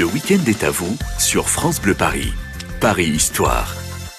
Le 0.00 0.06
week-end 0.06 0.42
est 0.46 0.64
à 0.64 0.70
vous 0.70 0.96
sur 1.18 1.50
France 1.50 1.78
Bleu 1.78 1.92
Paris. 1.92 2.32
Paris 2.80 3.08
Histoire. 3.08 3.76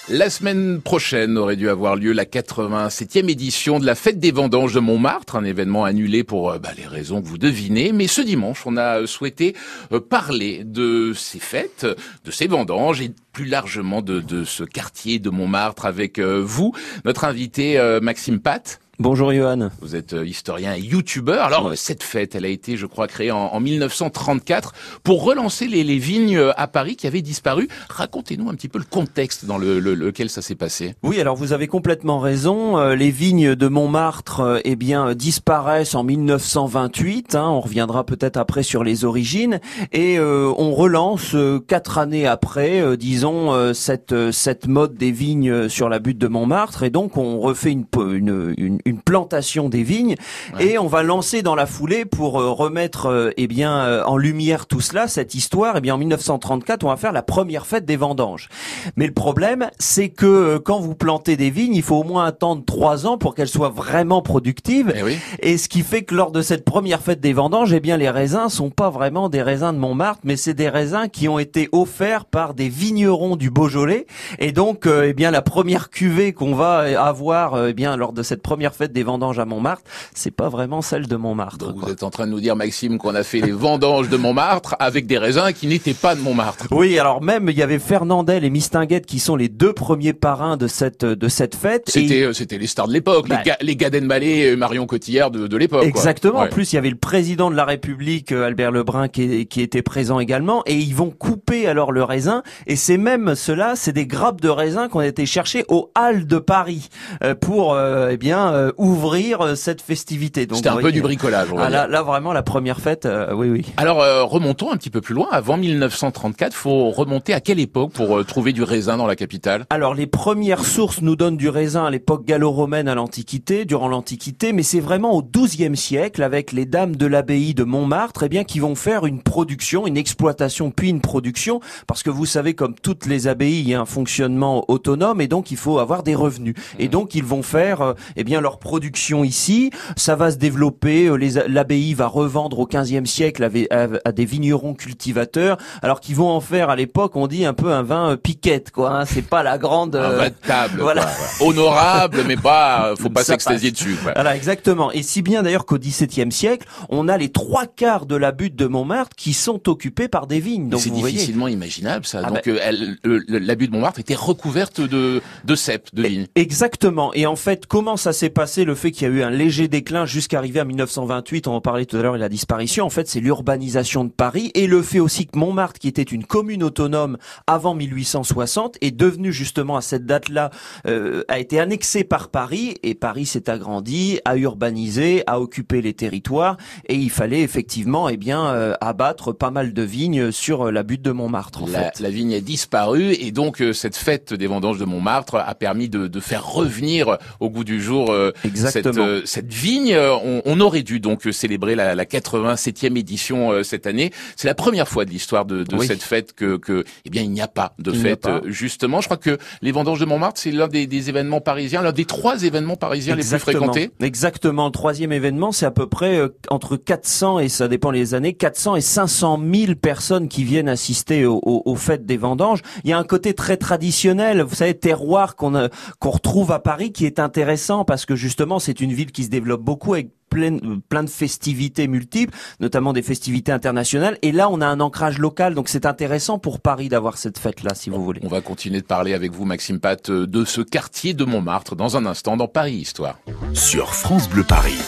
La 0.10 0.30
semaine 0.30 0.80
prochaine 0.80 1.40
aurait 1.40 1.56
dû 1.56 1.70
avoir 1.70 1.96
lieu 1.96 2.12
la 2.12 2.26
87e 2.26 3.28
édition 3.28 3.80
de 3.80 3.86
la 3.88 3.96
fête 3.96 4.20
des 4.20 4.32
vendanges 4.32 4.76
de 4.76 4.80
Montmartre, 4.80 5.38
un 5.38 5.44
événement 5.44 5.84
annulé 5.84 6.24
pour 6.24 6.52
euh, 6.52 6.60
bah, 6.60 6.70
les 6.78 6.86
raisons 6.86 7.20
que 7.24 7.28
vous 7.28 7.40
devinez. 7.40 7.94
Mais 7.94 8.06
ce 8.06 8.22
dimanche, 8.22 8.62
on 8.68 8.78
a 8.78 9.08
souhaité 9.08 9.56
euh, 9.92 10.00
parler 10.00 10.64
de 10.64 11.14
ces 11.16 11.40
fêtes, 11.40 11.88
de 12.26 12.30
ces 12.30 12.46
vendanges 12.46 13.02
et 13.02 13.12
plus 13.34 13.46
largement 13.46 14.04
de, 14.04 14.20
de 14.20 14.44
ce 14.44 14.64
quartier 14.64 15.18
de 15.18 15.32
Montmartre 15.32 15.88
avec 15.88 16.20
euh, 16.20 16.44
vous, 16.46 16.76
notre 17.06 17.24
invité 17.24 17.82
Maxime 18.04 18.40
Pat. 18.40 18.81
Bonjour 19.02 19.34
Johan. 19.34 19.70
Vous 19.82 19.96
êtes 19.96 20.14
euh, 20.14 20.28
historien 20.28 20.76
et 20.76 20.80
youtubeur. 20.80 21.44
Alors 21.44 21.72
cette 21.76 22.04
fête, 22.04 22.36
elle 22.36 22.46
a 22.46 22.50
été, 22.50 22.78
je 22.78 22.86
crois, 22.86 23.08
créée 23.08 23.32
en, 23.32 23.60
1934 23.60 24.74
pour 25.02 25.24
relancer 25.24 25.66
les, 25.66 25.98
vignes 25.98 26.38
euh, 26.38 26.52
à 26.56 26.68
Paris 26.68 26.96
qui 26.96 27.08
avaient 27.08 27.24
disparu. 27.24 27.68
Racontez-nous 27.90 28.48
un 28.48 28.54
petit 28.54 28.68
peu 28.68 28.78
le 28.78 28.86
contexte 28.86 29.46
dans 29.46 29.58
le, 29.58 29.80
lequel 29.80 30.30
ça 30.30 30.44
s'est 30.44 30.54
passé. 30.54 30.94
Oui, 31.02 31.20
alors 31.20 31.36
vous 31.36 31.52
avez 31.52 31.66
complètement 31.66 32.20
raison. 32.20 32.78
Euh, 32.78 32.94
les 32.94 33.10
vignes 33.10 33.56
de 33.56 33.68
Montmartre, 33.68 34.62
eh 34.66 34.76
bien, 34.76 35.16
disparaissent 35.16 35.96
en 35.96 36.04
1928. 36.04 37.34
Hein. 37.34 37.50
on 37.50 37.60
reviendra 37.60 38.06
peut-être 38.06 38.38
après 38.38 38.62
sur 38.62 38.84
les 38.84 39.04
origines 39.04 39.62
et 39.92 40.20
on 40.20 40.74
relance 40.76 41.36
quatre 41.68 41.98
années 41.98 42.28
après, 42.28 42.98
disons, 42.98 43.74
cette 43.74 44.32
cette 44.32 44.68
mode 44.68 44.96
des 44.96 45.12
vignes 45.12 45.70
sur 45.70 45.90
la 45.90 45.98
butte 45.98 46.20
de 46.20 46.28
Montmartre 46.28 46.84
et 46.84 46.92
donc 46.92 47.18
on 47.18 47.40
refait 47.40 47.72
une, 47.72 47.86
une, 47.98 48.54
une 48.58 48.91
une 48.91 48.91
plantation 49.00 49.70
des 49.70 49.84
vignes 49.84 50.16
et 50.60 50.78
on 50.78 50.88
va 50.88 51.04
lancer 51.04 51.42
dans 51.42 51.56
la 51.56 51.66
foulée 51.66 52.06
pour 52.06 52.40
euh, 52.40 52.52
remettre 52.52 53.08
euh, 53.08 53.32
eh 53.38 53.48
bien 53.48 53.80
euh, 53.80 54.04
en 54.04 54.18
lumière 54.18 54.66
tout 54.66 54.82
cela 54.82 55.08
cette 55.08 55.36
histoire. 55.36 55.78
Eh 55.78 55.82
bien 55.82 55.96
en 55.96 55.98
1934 55.98 56.84
on 56.84 56.90
va 56.90 56.98
faire 56.98 57.12
la 57.12 57.22
première 57.22 57.66
fête 57.66 57.86
des 57.86 57.98
vendanges. 57.98 58.50
Mais 58.96 59.08
le 59.08 59.14
problème 59.14 59.70
c'est 59.80 60.10
que 60.10 60.58
quand 60.58 60.80
vous 60.80 60.96
plantez 60.96 61.38
des 61.38 61.50
vignes 61.50 61.76
il 61.76 61.84
faut 61.84 61.98
au 61.98 62.04
moins 62.04 62.26
attendre 62.26 62.64
trois 62.66 63.06
ans 63.06 63.18
pour 63.18 63.36
qu'elles 63.36 63.48
soient 63.48 63.70
vraiment 63.70 64.22
productives. 64.22 64.94
Eh 64.96 65.52
et, 65.54 65.58
ce 65.58 65.70
qui 65.70 65.82
fait 65.82 66.04
que 66.04 66.16
lors 66.16 66.32
de 66.32 66.42
cette 66.42 66.66
première 66.66 67.02
fête 67.02 67.20
des 67.20 67.34
vendanges 67.34 67.74
eh 67.74 67.80
bien 67.80 67.98
les 67.98 68.10
raisins 68.10 68.50
sont 68.50 68.70
pas 68.70 68.90
vraiment 68.90 69.30
des 69.30 69.42
raisins 69.42 69.74
de 69.74 69.78
Montmartre 69.78 70.22
mais 70.24 70.36
c'est 70.36 70.54
des 70.54 70.70
raisins 70.70 71.08
qui 71.12 71.28
ont 71.28 71.40
été 71.40 71.70
offerts 71.72 72.26
par 72.26 72.54
des 72.54 72.70
vignerons 72.70 73.36
du 73.36 73.50
Beaujolais. 73.50 74.06
Et 74.40 74.52
donc 74.52 74.88
eh 74.88 75.14
bien 75.14 75.32
la 75.32 75.42
première 75.42 75.90
cuvée 75.90 76.34
qu'on 76.34 76.56
va 76.56 76.80
avoir 77.02 77.68
eh 77.68 77.74
bien 77.74 77.96
lors 77.98 78.14
de 78.14 78.24
cette 78.24 78.42
première 78.42 78.74
fête 78.74 78.81
des 78.88 79.04
vendanges 79.04 79.40
à 79.40 79.46
Montmartre, 79.46 79.84
c'est 80.14 80.32
pas 80.32 80.50
vraiment 80.50 80.82
celle 80.82 81.08
de 81.08 81.16
Montmartre. 81.16 81.74
vous 81.76 81.90
êtes 81.90 82.04
en 82.04 82.10
train 82.10 82.26
de 82.26 82.32
nous 82.32 82.40
dire, 82.40 82.56
Maxime, 82.56 82.98
qu'on 82.98 83.16
a 83.16 83.24
fait 83.24 83.42
les 83.42 83.52
vendanges 83.52 84.10
de 84.10 84.18
Montmartre 84.18 84.76
avec 84.80 85.08
des 85.08 85.18
raisins 85.18 85.52
qui 85.54 85.68
n'étaient 85.68 85.94
pas 85.94 86.16
de 86.16 86.22
Montmartre. 86.22 86.68
Oui, 86.72 86.98
alors 86.98 87.22
même 87.22 87.50
il 87.50 87.58
y 87.58 87.64
avait 87.64 87.80
Fernandel 87.80 88.44
et 88.44 88.50
Mistinguette 88.50 89.06
qui 89.06 89.20
sont 89.20 89.36
les 89.36 89.50
deux 89.50 89.74
premiers 89.74 90.14
parrains 90.14 90.58
de 90.58 90.68
cette 90.68 91.06
de 91.06 91.28
cette 91.28 91.56
fête. 91.56 91.90
C'était 91.90 92.24
euh, 92.24 92.34
c'était 92.34 92.58
les 92.58 92.68
stars 92.68 92.88
de 92.88 92.94
l'époque, 92.94 93.28
les, 93.30 93.36
bah, 93.36 93.44
ga 93.46 93.58
les 93.62 93.76
Gaden 93.76 94.06
Marion 94.06 94.86
Cotillard 94.86 95.32
de, 95.32 95.48
de 95.48 95.58
l'époque. 95.58 95.84
Exactement. 95.84 96.40
En 96.40 96.48
plus, 96.48 96.74
il 96.74 96.76
y 96.76 96.80
avait 96.80 96.90
le 96.90 96.96
président 96.96 97.52
de 97.52 97.56
la 97.56 97.66
République, 97.66 98.32
euh, 98.32 98.46
Albert 98.46 98.72
Lebrun, 98.72 99.08
qui, 99.08 99.46
qui 99.48 99.62
était 99.62 99.82
présent 99.82 100.20
également, 100.20 100.64
et 100.66 100.76
ils 100.76 100.96
vont 100.96 101.10
couper 101.10 101.68
alors 101.68 101.92
le 101.92 102.04
raisin. 102.04 102.44
Et 102.68 102.76
c'est 102.76 102.98
même 102.98 103.36
cela, 103.36 103.76
c'est 103.76 103.94
des 103.94 104.08
grappes 104.08 104.42
de 104.42 104.50
raisin 104.50 104.90
qu'on 104.90 105.00
a 105.00 105.08
été 105.08 105.26
chercher 105.26 105.66
au 105.68 105.92
Halles 105.96 106.26
de 106.26 106.38
Paris 106.38 106.90
euh, 107.24 107.36
pour 107.36 107.78
eh 107.80 108.18
bien 108.18 108.52
euh, 108.62 108.72
ouvrir 108.78 109.42
euh, 109.42 109.56
cette 109.56 109.82
festivité. 109.82 110.48
C'était 110.52 110.70
un 110.70 110.78
peu 110.78 110.92
du 110.92 111.02
bricolage. 111.02 111.50
Ah, 111.58 111.70
là, 111.70 111.88
là, 111.88 112.04
vraiment 112.04 112.34
la 112.34 112.44
première 112.44 112.80
fête, 112.80 113.06
euh, 113.06 113.34
oui, 113.34 113.50
oui. 113.50 113.66
Alors 113.78 114.30
remontons 114.30 114.72
un 114.72 114.78
petit 114.78 114.90
peu 114.90 115.02
plus 115.02 115.16
loin. 115.16 115.28
Avant 115.32 115.58
1934, 115.58 116.54
faut 116.54 116.90
remonter 116.92 117.34
à 117.34 117.42
quelle 117.42 117.60
époque 117.60 117.92
pour 117.94 118.24
trouver 118.26 118.54
du 118.54 118.64
raisin 118.64 118.98
dans 118.98 119.08
la 119.08 119.16
capitale? 119.16 119.66
Alors 119.70 119.94
les 119.94 120.08
premières 120.08 120.66
sources 120.66 121.02
nous 121.02 121.16
donnent 121.16 121.38
du 121.38 121.50
raisin 121.50 121.86
à 121.86 121.90
l'époque 121.90 122.26
gallo-romaine 122.26 122.88
à 122.88 122.96
l'Antiquité, 122.96 123.66
durant 123.66 123.88
l'Antiquité, 123.88 124.54
mais 124.54 124.64
c'est 124.64 124.80
vraiment 124.80 125.14
au 125.14 125.24
XIIe 125.24 125.76
siècle 125.76 126.24
avec 126.24 126.52
les 126.52 126.66
dames 126.66 126.96
de 126.96 127.06
l'abbaye 127.06 127.54
de 127.54 127.64
Montmartre, 127.64 128.24
eh 128.24 128.30
bien 128.30 128.44
qui 128.44 128.60
vont 128.60 128.76
faire 128.76 129.06
une 129.06 129.22
production, 129.22 129.88
une 129.88 129.98
exploitation 129.98 130.72
puis 130.72 130.90
une 130.90 131.02
production, 131.02 131.60
parce 131.88 132.04
que 132.04 132.10
vous 132.10 132.26
savez 132.26 132.54
comme 132.54 132.76
toutes 132.76 133.06
les 133.06 133.28
abbayes, 133.28 133.60
il 133.60 133.70
y 133.70 133.74
a 133.74 133.82
un 133.82 133.86
fonctionnement 133.86 134.66
autonome 134.68 135.22
et 135.22 135.28
donc 135.28 135.52
il 135.52 135.58
faut 135.58 135.80
avoir 135.80 136.04
des 136.04 136.16
revenus. 136.16 136.56
Et 136.80 136.88
mmh. 136.88 136.92
donc 136.92 137.16
ils 137.16 137.24
vont 137.24 137.44
faire, 137.44 137.96
eh 138.16 138.24
bien 138.24 138.42
leur 138.42 138.51
production 138.60 139.24
ici. 139.24 139.72
Ça 139.96 140.16
va 140.16 140.32
se 140.32 140.38
développer. 140.38 141.08
Euh, 141.08 141.44
l'abbaye 141.48 141.94
va 141.94 142.08
revendre 142.08 142.60
au 142.60 142.68
15e 142.68 143.06
siècle 143.06 143.50
à, 143.70 144.12
des 144.12 144.26
vignerons 144.26 144.74
cultivateurs, 144.74 145.58
alors 145.82 146.00
qu'ils 146.00 146.16
vont 146.16 146.30
en 146.30 146.42
faire 146.42 146.70
à 146.70 146.76
l'époque, 146.76 147.16
on 147.16 147.28
dit 147.28 147.46
un 147.46 147.54
peu 147.54 147.72
un 147.72 147.84
vin 147.84 148.12
euh, 148.12 148.16
piquette, 148.16 148.72
quoi. 148.72 148.92
Hein. 148.92 149.06
C'est 149.06 149.22
pas 149.22 149.44
la 149.44 149.58
grande. 149.58 149.96
Un 149.96 150.10
vin 150.12 150.30
de 150.30 150.48
table. 150.48 150.82
Voilà. 150.92 151.08
Honorable, 151.40 152.24
mais 152.28 152.36
pas. 152.36 152.94
Faut 152.98 153.10
pas 153.10 153.24
s'extasier 153.24 153.72
dessus. 153.72 153.96
Voilà, 154.02 154.36
exactement. 154.36 154.92
Et 154.92 155.04
si 155.04 155.22
bien 155.22 155.44
d'ailleurs 155.44 155.66
qu'au 155.66 155.78
XVIIe 155.78 156.32
siècle, 156.32 156.68
on 156.90 157.08
a 157.08 157.18
les 157.18 157.30
trois 157.30 157.66
quarts 157.66 158.06
de 158.06 158.16
la 158.16 158.32
butte 158.32 158.56
de 158.56 158.66
Montmartre 158.66 159.16
qui 159.16 159.34
sont 159.34 159.70
occupés 159.70 160.08
par 160.08 160.28
des 160.28 160.40
vignes. 160.40 160.70
Donc 160.70 160.82
c'est 160.82 160.90
difficilement 160.90 161.48
imaginable 161.48 162.06
ça. 162.06 162.22
Ah 162.24 162.30
Donc 162.30 162.42
ben 162.46 162.98
euh, 163.06 163.20
la 163.28 163.56
butte 163.56 163.72
de 163.72 163.76
Montmartre 163.76 164.00
était 164.00 164.16
recouverte 164.16 164.82
de 164.82 165.22
de 165.46 165.56
cèpes, 165.56 165.90
de 165.94 166.04
vignes. 166.04 166.28
Exactement. 166.36 167.14
Et 167.14 167.26
en 167.26 167.36
fait, 167.36 167.66
comment 167.66 167.98
ça 167.98 168.14
s'est 168.14 168.30
passé 168.30 168.41
le 168.42 168.74
fait 168.74 168.92
qu'il 168.92 169.08
y 169.08 169.12
a 169.12 169.14
eu 169.14 169.22
un 169.22 169.30
léger 169.30 169.68
déclin 169.68 170.06
jusqu'à 170.06 170.40
arriver 170.40 170.60
à 170.60 170.66
1928, 170.66 171.48
on 171.48 171.54
en 171.54 171.62
parlait 171.62 171.86
tout 171.86 171.98
à 171.98 172.02
l'heure, 172.02 172.16
et 172.16 172.20
la 172.20 172.28
disparition, 172.28 172.86
en 172.86 172.90
fait, 172.90 173.08
c'est 173.08 173.20
l'urbanisation 173.20 174.04
de 174.04 174.10
Paris 174.10 174.52
et 174.56 174.66
le 174.66 174.82
fait 174.82 175.00
aussi 175.00 175.28
que 175.28 175.38
Montmartre, 175.38 175.80
qui 175.80 175.88
était 175.88 176.02
une 176.02 176.26
commune 176.26 176.64
autonome 176.64 177.18
avant 177.46 177.76
1860, 177.76 178.78
est 178.82 178.92
devenu 178.92 179.32
justement 179.32 179.78
à 179.78 179.82
cette 179.82 180.08
date-là, 180.08 180.50
euh, 180.88 181.24
a 181.28 181.38
été 181.38 181.60
annexé 181.60 182.04
par 182.04 182.30
Paris 182.30 182.78
et 182.82 182.96
Paris 182.96 183.28
s'est 183.28 183.48
agrandi, 183.48 184.20
a 184.26 184.36
urbanisé, 184.38 185.24
a 185.28 185.40
occupé 185.40 185.84
les 185.84 185.94
territoires 185.94 186.58
et 186.88 186.96
il 186.96 187.12
fallait 187.12 187.42
effectivement, 187.42 188.10
eh 188.10 188.18
bien, 188.18 188.48
euh, 188.48 188.74
abattre 188.82 189.34
pas 189.34 189.52
mal 189.52 189.72
de 189.72 189.84
vignes 189.84 190.32
sur 190.32 190.68
euh, 190.68 190.72
la 190.72 190.82
butte 190.82 191.04
de 191.04 191.12
Montmartre. 191.12 191.64
En 191.64 191.68
la, 191.68 191.92
fait. 191.92 192.00
la 192.00 192.10
vigne 192.10 192.34
a 192.34 192.42
disparu 192.42 193.14
et 193.14 193.32
donc 193.32 193.64
cette 193.74 193.96
fête 193.96 194.34
des 194.34 194.48
vendanges 194.48 194.80
de 194.80 194.86
Montmartre 194.86 195.36
a 195.36 195.54
permis 195.54 195.90
de, 195.90 196.08
de 196.08 196.20
faire 196.20 196.48
revenir 196.48 197.18
au 197.40 197.52
goût 197.52 197.64
du 197.64 197.80
jour 197.80 198.12
Exactement. 198.12 198.31
Cette, 198.56 198.86
euh, 198.88 199.22
cette 199.26 199.52
vigne. 199.52 199.98
On, 199.98 200.42
on, 200.46 200.60
aurait 200.60 200.84
dû 200.84 201.00
donc 201.00 201.28
célébrer 201.32 201.76
la, 201.76 201.96
la 201.96 202.06
87e 202.06 202.98
édition 202.98 203.52
euh, 203.52 203.64
cette 203.64 203.88
année. 203.88 204.12
C'est 204.36 204.48
la 204.48 204.56
première 204.56 204.88
fois 204.88 205.06
de 205.06 205.10
l'histoire 205.10 205.46
de, 205.46 205.64
de 205.64 205.78
cette 205.80 206.04
fête 206.04 206.34
que, 206.34 206.58
que, 206.58 206.84
eh 207.06 207.10
bien, 207.10 207.22
il 207.24 207.32
n'y 207.32 207.42
a 207.42 207.48
pas 207.48 207.74
de 207.80 207.92
fête. 207.92 208.28
Euh, 208.28 208.42
justement, 208.46 209.02
je 209.02 209.08
crois 209.08 209.18
que 209.18 209.38
les 209.62 209.72
vendanges 209.72 210.00
de 210.00 210.06
Montmartre, 210.06 210.40
c'est 210.40 210.52
l'un 210.52 210.68
des, 210.68 210.88
des, 210.88 211.10
événements 211.10 211.42
parisiens, 211.42 211.82
l'un 211.82 211.92
des 211.92 212.06
trois 212.06 212.44
événements 212.44 212.76
parisiens 212.76 213.16
les 213.16 213.24
plus 213.24 213.40
fréquentés. 213.40 213.92
Exactement. 214.00 214.66
Le 214.66 214.72
troisième 214.72 215.12
événement, 215.12 215.52
c'est 215.52 215.66
à 215.66 215.72
peu 215.72 215.88
près 215.88 216.22
entre 216.50 216.78
400 216.78 217.40
et 217.40 217.50
ça 217.50 217.68
dépend 217.68 217.92
les 217.92 218.14
années, 218.14 218.34
400 218.34 218.76
et 218.76 218.82
500 218.82 219.40
000 219.54 219.76
personnes 219.76 220.28
qui 220.28 220.44
viennent 220.44 220.70
assister 220.70 221.26
aux, 221.26 221.42
aux, 221.44 221.76
fêtes 221.76 222.06
des 222.06 222.18
vendanges. 222.18 222.62
Il 222.84 222.90
y 222.90 222.94
a 222.94 222.98
un 222.98 223.04
côté 223.04 223.34
très 223.34 223.58
traditionnel, 223.58 224.42
vous 224.42 224.56
savez, 224.56 224.74
terroir 224.74 225.36
qu'on 225.36 225.70
qu'on 226.00 226.10
retrouve 226.10 226.52
à 226.52 226.60
Paris, 226.60 226.92
qui 226.92 227.06
est 227.06 227.20
intéressant 227.20 227.86
parce 227.86 228.06
que 228.06 228.16
justement, 228.22 228.60
c'est 228.60 228.80
une 228.80 228.94
ville 228.94 229.12
qui 229.12 229.26
se 229.26 229.30
développe 229.30 229.62
beaucoup 229.62 229.94
avec 229.94 230.12
plein, 230.30 230.58
plein 230.88 231.04
de 231.04 231.10
festivités 231.10 231.88
multiples, 231.88 232.34
notamment 232.60 232.94
des 232.94 233.02
festivités 233.02 233.52
internationales. 233.52 234.18
Et 234.22 234.32
là, 234.32 234.50
on 234.50 234.62
a 234.62 234.68
un 234.68 234.80
ancrage 234.80 235.18
local, 235.18 235.56
donc 235.56 235.68
c'est 235.68 235.86
intéressant 235.86 236.40
pour 236.40 236.62
Paris 236.62 236.88
d'avoir 236.88 237.18
cette 237.18 237.38
fête-là, 237.38 237.76
si 237.76 237.90
vous 237.90 238.04
voulez. 238.04 238.22
On 238.24 238.30
va 238.30 238.42
continuer 238.42 238.80
de 238.80 238.86
parler 238.86 239.14
avec 239.14 239.32
vous, 239.34 239.46
Maxime 239.46 239.80
Pat, 239.80 240.10
euh, 240.10 240.26
de 240.26 240.46
ce 240.46 240.62
quartier 240.62 241.14
de 241.14 241.26
Montmartre 241.26 241.76
dans 241.76 241.98
un 241.98 242.06
instant 242.06 242.38
dans 242.38 242.48
Paris 242.48 242.76
Histoire. 242.76 243.20
Sur 243.54 243.94
France 243.94 244.30
Bleu 244.30 244.44
Paris, 244.44 244.80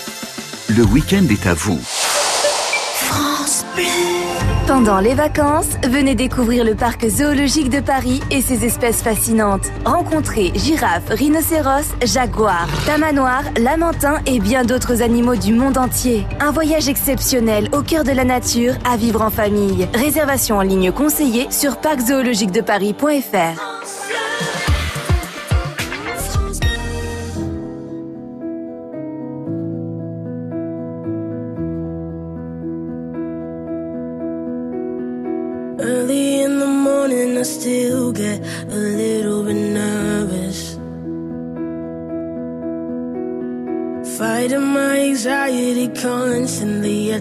le 0.69 0.83
week-end 0.85 1.25
est 1.29 1.47
à 1.47 1.53
vous. 1.53 1.79
France 1.81 3.65
Bleu. 3.75 4.22
Pendant 4.73 4.99
les 4.99 5.13
vacances, 5.13 5.77
venez 5.87 6.15
découvrir 6.15 6.65
le 6.65 6.73
parc 6.73 7.07
zoologique 7.07 7.69
de 7.69 7.79
Paris 7.79 8.21
et 8.31 8.41
ses 8.41 8.65
espèces 8.65 9.03
fascinantes. 9.03 9.67
Rencontrez 9.85 10.51
girafes, 10.55 11.09
rhinocéros, 11.09 11.93
jaguars, 12.03 12.67
tamanoirs, 12.87 13.43
lamantins 13.59 14.19
et 14.25 14.39
bien 14.39 14.63
d'autres 14.63 15.03
animaux 15.03 15.35
du 15.35 15.53
monde 15.53 15.77
entier. 15.77 16.25
Un 16.39 16.49
voyage 16.49 16.89
exceptionnel 16.89 17.69
au 17.71 17.83
cœur 17.83 18.03
de 18.03 18.13
la 18.13 18.25
nature 18.25 18.73
à 18.83 18.97
vivre 18.97 19.21
en 19.21 19.29
famille. 19.29 19.87
Réservation 19.93 20.57
en 20.57 20.63
ligne 20.63 20.91
conseillée 20.91 21.45
sur 21.51 21.77
parczoologiquedeparis.fr. 21.77 24.02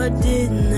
I 0.00 0.10
didn't 0.10 0.77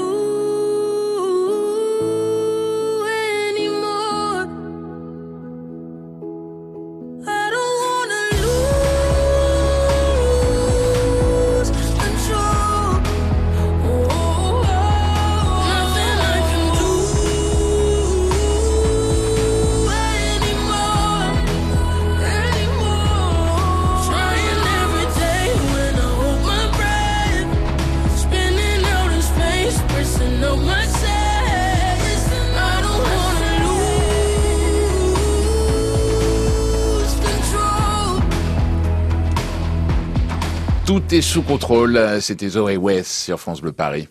Tout 40.91 41.15
est 41.15 41.21
sous 41.21 41.41
contrôle. 41.41 41.97
C'était 42.19 42.49
Zoé 42.49 42.75
West 42.75 43.11
sur 43.11 43.39
France 43.39 43.61
Bleu 43.61 43.71
Paris. 43.71 44.09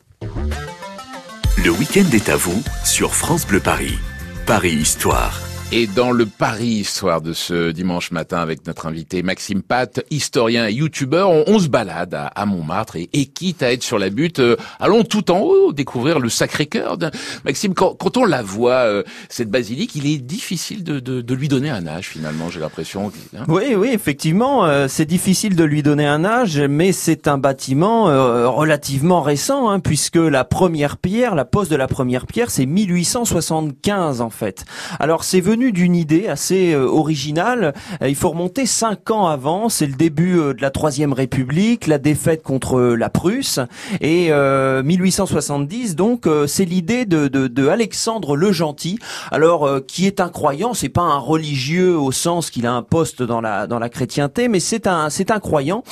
Le 1.62 1.70
week-end 1.72 2.06
est 2.14 2.30
à 2.30 2.36
vous 2.36 2.62
sur 2.86 3.14
France 3.14 3.46
Bleu 3.46 3.60
Paris. 3.60 3.98
Paris 4.46 4.72
Histoire. 4.72 5.49
Et 5.72 5.86
dans 5.86 6.10
le 6.10 6.26
Paris 6.26 6.66
Histoire 6.66 7.20
de 7.20 7.32
ce 7.32 7.70
dimanche 7.70 8.10
matin 8.10 8.38
avec 8.38 8.66
notre 8.66 8.86
invité 8.86 9.22
Maxime 9.22 9.62
Pat, 9.62 10.04
historien 10.10 10.66
et 10.66 10.72
youtubeur, 10.72 11.30
on, 11.30 11.60
se 11.60 11.68
balade 11.68 12.12
à, 12.12 12.44
Montmartre 12.44 12.96
et, 12.96 13.26
quitte 13.26 13.62
à 13.62 13.72
être 13.72 13.84
sur 13.84 13.96
la 13.96 14.10
butte, 14.10 14.40
euh, 14.40 14.56
allons 14.80 15.04
tout 15.04 15.30
en 15.30 15.38
haut 15.38 15.72
découvrir 15.72 16.18
le 16.18 16.28
Sacré-Cœur. 16.28 16.98
Maxime, 17.44 17.74
quand, 17.74 18.16
on 18.16 18.24
la 18.24 18.42
voit, 18.42 18.82
euh, 18.88 19.04
cette 19.28 19.48
basilique, 19.48 19.94
il 19.94 20.08
est 20.08 20.18
difficile 20.18 20.82
de, 20.82 21.34
lui 21.34 21.46
donner 21.46 21.70
un 21.70 21.86
âge 21.86 22.08
finalement, 22.08 22.50
j'ai 22.50 22.58
l'impression. 22.58 23.12
hein. 23.38 23.44
Oui, 23.46 23.76
oui, 23.76 23.90
effectivement, 23.92 24.64
euh, 24.64 24.88
c'est 24.88 25.06
difficile 25.06 25.54
de 25.54 25.62
lui 25.62 25.84
donner 25.84 26.06
un 26.06 26.24
âge, 26.24 26.58
mais 26.58 26.90
c'est 26.90 27.28
un 27.28 27.38
bâtiment 27.38 28.06
relativement 28.50 29.22
récent, 29.22 29.70
hein, 29.70 29.78
puisque 29.78 30.16
la 30.16 30.42
première 30.42 30.96
pierre, 30.96 31.36
la 31.36 31.44
pose 31.44 31.68
de 31.68 31.76
la 31.76 31.86
première 31.86 32.26
pierre, 32.26 32.50
c'est 32.50 32.66
1875 32.66 34.20
en 34.20 34.30
fait. 34.30 34.64
Alors 34.98 35.22
c'est 35.22 35.40
venu 35.40 35.59
d'une 35.68 35.94
idée 35.94 36.28
assez 36.28 36.72
euh, 36.72 36.86
originale. 36.86 37.74
Euh, 38.02 38.08
il 38.08 38.14
faut 38.14 38.30
remonter 38.30 38.64
cinq 38.64 39.10
ans 39.10 39.26
avant. 39.26 39.68
C'est 39.68 39.86
le 39.86 39.92
début 39.92 40.38
euh, 40.38 40.54
de 40.54 40.62
la 40.62 40.70
Troisième 40.70 41.12
République, 41.12 41.86
la 41.86 41.98
défaite 41.98 42.42
contre 42.42 42.80
la 42.80 43.10
Prusse, 43.10 43.60
et 44.00 44.28
euh, 44.30 44.82
1870. 44.82 45.96
Donc 45.96 46.26
c'est 46.46 46.64
l'idée 46.64 47.04
de, 47.04 47.28
de, 47.28 47.46
de 47.46 47.68
Alexandre 47.68 48.36
le 48.36 48.52
Gentil. 48.52 48.98
Alors 49.30 49.66
euh, 49.66 49.80
qui 49.80 50.06
est 50.06 50.20
un 50.20 50.28
croyant, 50.28 50.74
c'est 50.74 50.88
pas 50.88 51.02
un 51.02 51.18
religieux 51.18 51.96
au 51.96 52.12
sens 52.12 52.50
qu'il 52.50 52.66
a 52.66 52.72
un 52.72 52.82
poste 52.82 53.22
dans 53.22 53.40
la 53.40 53.66
dans 53.66 53.78
la 53.78 53.88
chrétienté, 53.88 54.48
mais 54.48 54.60
c'est 54.60 54.86
un 54.86 55.10
c'est 55.10 55.30
un 55.30 55.40
croyant 55.40 55.82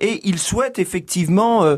et 0.00 0.20
il 0.24 0.38
souhaite 0.38 0.78
effectivement 0.78 1.64
euh, 1.64 1.76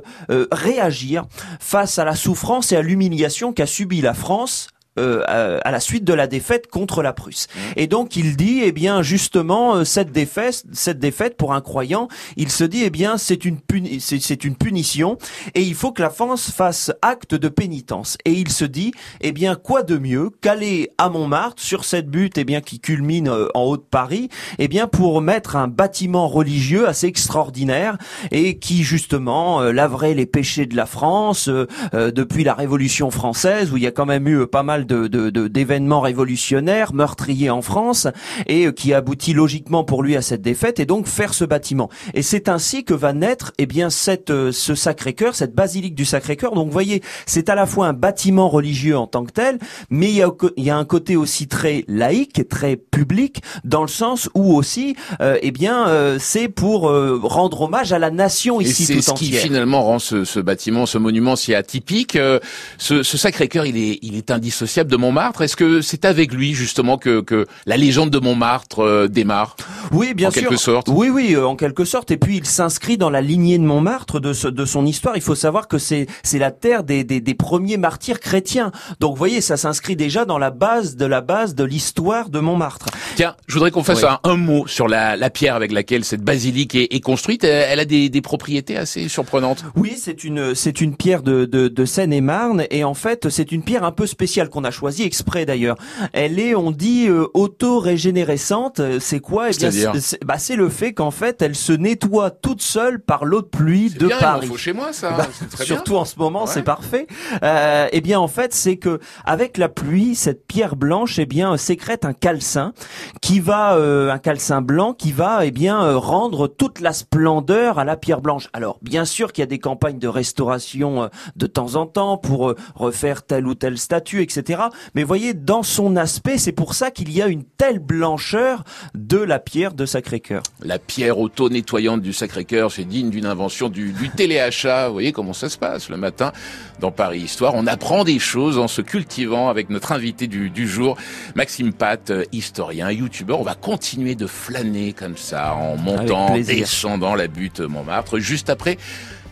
réagir 0.53 1.25
face 1.59 1.99
à 1.99 2.05
la 2.05 2.15
souffrance 2.15 2.73
et 2.73 2.77
à 2.77 2.83
l'humiliation 2.83 3.53
qu'a 3.53 3.67
subi 3.67 4.01
la 4.01 4.15
France 4.15 4.69
euh, 5.01 5.23
à, 5.27 5.69
à 5.69 5.71
la 5.71 5.81
suite 5.81 6.05
de 6.05 6.15
la 6.15 6.27
défaite 6.27 6.69
contre 6.69 7.03
la 7.03 7.13
Prusse. 7.13 7.47
Et 7.77 7.87
donc 7.87 8.17
il 8.17 8.37
dit, 8.37 8.61
eh 8.63 8.73
bien 8.73 9.03
justement 9.03 9.77
euh, 9.77 9.85
cette 9.85 10.13
défaite, 10.13 10.65
cette 10.73 10.99
défaite 10.99 11.37
pour 11.37 11.53
un 11.55 11.61
croyant, 11.61 12.09
il 12.37 12.51
se 12.51 12.65
dit, 12.65 12.83
eh 12.85 12.91
bien 12.91 13.19
c'est 13.19 13.45
une 13.45 13.59
puni- 13.59 14.01
c'est 14.01 14.21
c'est 14.21 14.45
une 14.45 14.57
punition 14.57 15.19
et 15.55 15.63
il 15.63 15.75
faut 15.75 15.93
que 15.93 16.03
la 16.03 16.11
France 16.11 16.51
fasse 16.51 16.93
acte 17.03 17.35
de 17.35 17.49
pénitence. 17.49 18.17
Et 18.25 18.33
il 18.33 18.51
se 18.51 18.65
dit, 18.65 18.93
eh 19.21 19.33
bien 19.33 19.55
quoi 19.55 19.83
de 19.83 19.97
mieux 19.99 20.31
qu'aller 20.41 20.91
à 20.99 21.09
Montmartre 21.09 21.63
sur 21.63 21.85
cette 21.85 22.09
butte, 22.09 22.39
eh 22.39 22.45
bien 22.45 22.61
qui 22.61 22.79
culmine 22.81 23.29
euh, 23.29 23.49
en 23.55 23.63
haut 23.63 23.77
de 23.77 23.83
Paris, 23.83 24.29
eh 24.59 24.69
bien 24.69 24.87
pour 24.87 25.21
mettre 25.21 25.57
un 25.57 25.69
bâtiment 25.69 26.29
religieux 26.29 26.89
assez 26.89 27.07
extraordinaire 27.07 27.97
et 28.31 28.59
qui 28.59 28.83
justement 28.85 29.63
euh, 29.63 29.73
laverait 29.73 30.15
les 30.15 30.27
péchés 30.27 30.67
de 30.67 30.77
la 30.77 30.87
France 30.87 31.49
euh, 31.49 31.67
euh, 31.95 32.11
depuis 32.11 32.45
la 32.45 32.55
Révolution 32.55 33.11
française 33.11 33.73
où 33.73 33.77
il 33.77 33.83
y 33.83 33.87
a 33.87 33.91
quand 33.91 34.07
même 34.07 34.29
eu 34.29 34.47
pas 34.47 34.63
mal 34.63 34.87
de 34.91 35.07
de- 35.07 35.31
de- 35.31 35.49
d'événements 35.49 36.01
révolutionnaires, 36.01 36.93
meurtriers 36.95 37.51
en 37.51 37.63
France, 37.63 38.07
et 38.47 38.73
qui 38.75 38.93
aboutit 38.95 39.33
logiquement 39.33 39.85
pour 39.85 40.03
lui 40.03 40.17
à 40.17 40.23
cette 40.23 40.43
défaite, 40.43 40.81
et 40.81 40.87
donc 40.87 41.07
faire 41.07 41.33
ce 41.35 41.45
bâtiment. 41.45 41.89
Et 42.15 42.23
c'est 42.23 42.49
ainsi 42.49 42.85
que 42.85 42.95
va 42.95 43.13
naître, 43.13 43.53
eh 43.59 43.67
bien, 43.67 43.89
cette 43.91 44.31
euh, 44.31 44.53
ce 44.53 44.75
Sacré-Cœur, 44.75 45.35
cette 45.35 45.55
basilique 45.55 45.95
du 45.95 46.05
Sacré-Cœur. 46.05 46.53
Donc, 46.55 46.67
vous 46.67 46.73
voyez, 46.73 47.03
c'est 47.27 47.49
à 47.49 47.55
la 47.55 47.67
fois 47.67 47.87
un 47.87 47.93
bâtiment 47.93 48.49
religieux 48.49 48.97
en 48.97 49.07
tant 49.07 49.25
que 49.25 49.33
tel, 49.33 49.59
mais 49.91 50.09
il 50.11 50.17
y 50.17 50.23
a 50.23 50.31
il 50.57 50.65
y 50.65 50.71
a 50.71 50.77
un 50.77 50.85
côté 50.85 51.17
aussi 51.17 51.47
très 51.49 51.85
laïque, 51.89 52.49
très 52.49 52.77
public, 52.77 53.43
dans 53.65 53.83
le 53.83 53.89
sens 53.89 54.29
où 54.35 54.55
aussi, 54.57 54.97
euh, 55.21 55.37
eh 55.43 55.51
bien, 55.51 55.89
euh, 55.89 56.17
c'est 56.19 56.49
pour 56.49 56.89
euh, 56.89 57.21
rendre 57.23 57.61
hommage 57.63 57.93
à 57.93 57.99
la 57.99 58.11
nation 58.11 58.61
Et 58.61 58.65
ici 58.65 58.85
c'est 58.87 58.95
tout 58.97 59.03
ce 59.03 59.13
qui 59.15 59.27
entière. 59.27 59.43
finalement 59.43 59.83
rend 59.83 59.99
ce, 59.99 60.25
ce 60.25 60.41
bâtiment, 60.41 60.87
ce 60.87 60.99
monument 60.99 61.37
si 61.37 61.55
atypique. 61.55 62.17
Euh, 62.17 62.39
ce 62.79 63.03
ce 63.03 63.19
Sacré-Cœur, 63.19 63.67
il 63.67 63.77
est, 63.77 63.99
il 64.03 64.17
est 64.17 64.31
indissociable 64.31 64.80
de 64.89 64.97
Montmartre. 64.97 65.43
Est-ce 65.43 65.57
que 65.57 65.81
c'est 65.81 66.05
avec 66.05 66.33
lui 66.33 66.55
justement 66.55 66.97
que, 66.99 67.21
que 67.21 67.47
la 67.67 67.77
légende 67.77 68.11
de 68.11 68.19
Montmartre 68.19 68.81
euh, 68.81 69.09
démarre 69.09 69.57
Oui, 69.93 70.15
bien 70.15 70.29
en 70.29 70.31
sûr. 70.31 70.43
quelque 70.43 70.57
sorte 70.57 70.89
Oui, 70.89 71.09
oui, 71.09 71.35
euh, 71.35 71.47
en 71.47 71.57
quelque 71.57 71.85
sorte. 71.85 72.11
Et 72.11 72.17
puis 72.17 72.37
il 72.39 72.47
s'inscrit 72.47 72.97
dans 72.99 73.11
la 73.11 73.21
lignée 73.21 73.59
de 73.59 73.65
Montmartre, 73.65 74.21
de, 74.21 74.33
ce- 74.33 74.49
de 74.49 74.65
son 74.65 74.87
histoire. 74.87 75.17
Il 75.17 75.23
faut 75.23 75.35
savoir 75.35 75.69
que 75.69 75.79
c'est 75.79 76.07
c'est 76.23 76.39
la 76.39 76.51
terre 76.51 76.83
des, 76.85 77.05
des, 77.05 77.21
des 77.21 77.35
premiers 77.35 77.77
martyrs 77.77 78.21
chrétiens. 78.21 78.73
Donc 79.01 79.13
vous 79.13 79.19
voyez, 79.19 79.41
ça 79.41 79.57
s'inscrit 79.57 79.97
déjà 79.97 80.25
dans 80.25 80.39
la 80.39 80.51
base 80.51 80.97
de 80.97 81.07
la 81.07 81.21
base 81.21 81.55
de 81.55 81.65
l'histoire 81.65 82.29
de 82.31 82.41
Montmartre. 82.41 82.87
Tiens, 83.17 83.35
je 83.47 83.55
voudrais 83.55 83.71
qu'on 83.71 83.83
fasse 83.85 84.03
Oui. 84.03 84.09
un, 84.25 84.31
un 84.31 84.37
mot 84.37 84.67
sur 84.67 84.89
la, 84.89 85.17
la 85.17 85.31
pierre 85.31 85.55
avec 85.55 85.73
laquelle 85.73 86.05
cette 86.05 86.23
basilique 86.23 86.75
est, 86.75 86.95
est 86.95 87.01
construite. 87.01 87.45
Elle, 87.45 87.67
elle 87.71 87.81
a 87.81 87.85
des, 87.85 88.09
des 88.09 88.21
propriétés 88.21 88.77
assez 88.77 89.09
surprenantes. 89.09 89.65
Oui, 89.77 89.95
c'est 89.97 90.25
une 90.25 90.55
c'est 90.55 90.81
une 90.81 90.97
pierre 90.97 91.23
de, 91.23 91.45
de, 91.45 91.69
de 91.69 91.85
Seine-et-Marne 91.85 92.65
et 92.71 92.85
en 92.85 92.95
fait 92.95 93.29
c'est 93.29 93.53
une 93.53 93.63
pierre 93.63 93.85
un 93.85 93.93
peu 93.93 94.07
spéciale 94.07 94.49
qu'on 94.49 94.60
a 94.65 94.71
choisie 94.71 95.03
exprès 95.03 95.47
d'ailleurs. 95.47 95.77
Elle 96.13 96.39
est, 96.39 96.55
on 96.55 96.71
dit, 96.71 97.09
euh, 97.09 97.27
auto-régénérescente. 97.35 98.81
Euh, 98.81 98.99
C'est 99.01 99.21
quoi? 99.21 99.51
Eh 99.51 99.53
c'est 99.53 100.25
bah, 100.25 100.39
c'est 100.39 100.57
le 100.57 100.69
fait 100.69 100.93
qu'en 100.93 101.11
fait 101.11 101.43
elle 101.43 101.55
se 101.55 101.73
nettoie 101.73 102.31
toute 102.31 102.63
seule 102.63 103.01
par 103.01 103.25
l'eau 103.25 103.41
de 103.43 103.47
pluie 103.47 103.91
de 103.91 104.07
bien, 104.07 104.19
Paris. 104.19 104.47
faut 104.47 104.57
chez 104.57 104.73
moi 104.73 104.93
ça. 104.93 105.11
Bah, 105.17 105.27
bien. 105.57 105.65
surtout 105.67 105.97
en 105.97 106.05
ce 106.05 106.19
moment, 106.19 106.45
Ouais. 106.45 106.51
c'est 106.53 106.63
parfait. 106.63 107.07
Euh, 107.43 107.87
eh 107.93 108.01
bien, 108.01 108.19
en 108.21 108.29
fait, 108.29 108.55
c'est 108.55 108.77
que 108.77 109.01
avec 109.25 109.59
la 109.59 109.69
pluie, 109.69 110.15
cette 110.15 110.47
pierre 110.47 110.77
blanche, 110.77 111.19
eh 111.19 111.27
bien, 111.27 111.57
sécrète 111.57 112.05
un 112.05 112.13
calcin 112.13 112.73
qui 113.21 113.41
va, 113.41 113.75
euh, 113.77 114.11
un 114.11 114.19
calcin 114.19 114.61
blanc 114.63 114.93
qui 114.95 115.13
va, 115.13 115.45
eh 115.47 115.51
bien, 115.51 115.97
rendre 115.97 116.47
toute 116.49 116.81
la 116.81 116.93
splendeur 116.93 117.79
à 117.79 117.85
la 117.85 117.97
pierre 117.97 118.21
blanche. 118.21 118.49
Alors, 118.53 118.79
bien 118.83 119.05
sûr 119.05 119.33
qu'il 119.33 119.43
y 119.43 119.45
a 119.45 119.47
des 119.47 119.59
campagnes 119.59 119.99
de 119.99 120.09
restauration 120.09 121.11
de 121.37 121.47
temps 121.47 121.75
en 121.77 121.87
temps 121.87 122.17
pour 122.17 122.55
refaire 122.75 123.23
telle 123.23 123.47
ou 123.47 123.55
telle 123.55 123.79
statue, 123.79 124.23
etc. 124.23 124.50
Mais 124.95 125.05
voyez, 125.05 125.35
dans 125.35 125.63
son 125.63 125.97
aspect, 125.97 126.39
c'est 126.39 126.53
pour 126.53 126.75
ça 126.75 126.91
qu'il 126.91 127.13
y 127.13 127.23
a 127.23 127.27
une 127.29 127.45
telle 127.45 127.79
blancheur 127.79 128.65
de 128.95 129.19
la 129.19 129.39
pierre 129.39 129.75
de 129.75 129.87
Sacré-Cœur. 129.87 130.43
La 130.63 130.79
pierre 130.79 131.19
auto-nettoyante 131.19 132.03
du 132.03 132.13
Sacré-Cœur, 132.13 132.73
c'est 132.73 132.85
digne 132.85 133.11
d'une 133.11 133.27
invention 133.27 133.69
du, 133.69 133.93
du 133.93 134.11
téléachat. 134.11 134.89
Vous 134.89 134.95
voyez 134.95 135.13
comment 135.13 135.33
ça 135.33 135.49
se 135.49 135.59
passe 135.59 135.89
le 135.89 135.97
matin 135.97 136.33
dans 136.81 136.91
Paris 136.91 137.21
Histoire. 137.21 137.55
On 137.55 137.67
apprend 137.67 138.05
des 138.05 138.19
choses 138.19 138.59
en 138.59 138.69
se 138.69 138.83
cultivant 138.83 139.49
avec 139.49 139.71
notre 139.71 139.93
invité 139.93 140.27
du, 140.27 140.51
du 140.51 140.67
jour, 140.69 140.97
Maxime 141.35 141.73
Pat, 141.73 142.11
euh, 142.11 142.25
historien, 142.33 142.91
youtubeur. 142.91 143.41
On 143.41 143.45
va 143.45 143.55
continuer 143.55 144.15
de 144.15 144.27
flâner 144.27 144.93
comme 144.93 145.17
ça 145.17 145.55
en 145.55 145.77
montant, 145.77 146.39
descendant 146.39 147.15
la 147.15 147.29
butte 147.29 147.61
Montmartre. 147.61 148.19
Juste 148.19 148.51
après, 148.51 148.79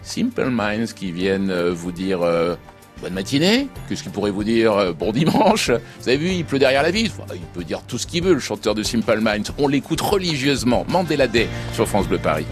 Simple 0.02 0.50
Minds 0.50 0.92
qui 0.94 1.12
viennent 1.12 1.50
euh, 1.50 1.72
vous 1.72 1.92
dire... 1.92 2.22
euh, 2.22 2.56
Bonne 3.00 3.14
matinée. 3.14 3.68
Qu'est-ce 3.88 4.02
qu'il 4.02 4.10
pourrait 4.10 4.32
vous 4.32 4.44
dire 4.44 4.72
euh, 4.72 4.92
Bon 4.92 5.12
dimanche? 5.12 5.70
Vous 5.70 6.08
avez 6.08 6.16
vu, 6.16 6.30
il 6.30 6.44
pleut 6.44 6.58
derrière 6.58 6.82
la 6.82 6.90
vitre. 6.90 7.14
Il 7.32 7.40
peut 7.40 7.64
dire 7.64 7.82
tout 7.86 7.98
ce 7.98 8.06
qu'il 8.06 8.24
veut, 8.24 8.34
le 8.34 8.40
chanteur 8.40 8.74
de 8.74 8.82
Simple 8.82 9.20
Minds. 9.20 9.52
On 9.58 9.68
l'écoute 9.68 10.00
religieusement. 10.00 10.84
Mandela 10.88 11.28
Day 11.28 11.48
sur 11.74 11.86
France 11.86 12.08
Bleu 12.08 12.18
Paris. 12.18 12.46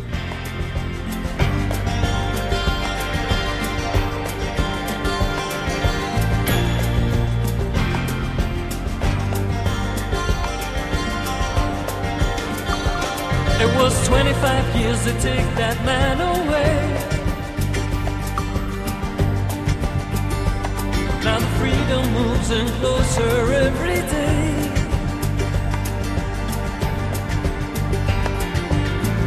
It 13.58 13.74
was 13.78 14.08
25 14.08 14.76
years 14.76 15.02
to 15.04 15.12
take 15.20 15.46
that 15.56 15.82
man 15.84 16.20
away. 16.20 17.05
Freedom 21.96 22.12
moves 22.14 22.50
in 22.50 22.66
closer 22.80 23.52
every 23.52 24.00
day. 24.10 24.70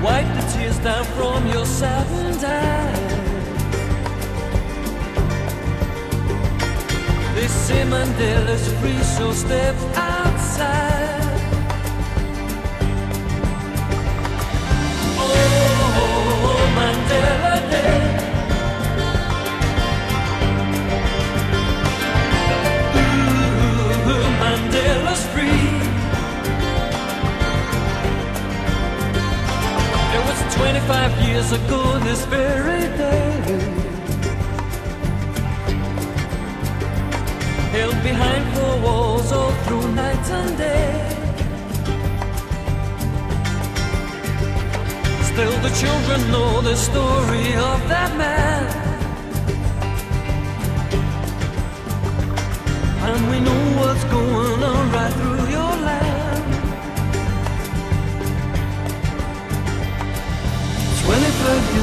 Wipe 0.03 0.27
the 0.35 0.53
tears 0.53 0.77
down 0.79 1.05
from 1.05 1.47
your 1.47 1.65
saddened 1.65 2.43
eyes. 2.43 3.09
They 7.35 7.47
say 7.47 7.83
Mandela's 7.83 8.67
free, 8.79 9.01
so 9.03 9.31
step 9.33 9.75
outside. 9.95 10.88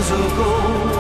Years 0.09 0.33
ago. 0.33 0.96